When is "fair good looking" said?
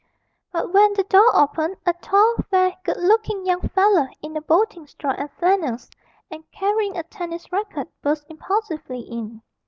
2.49-3.45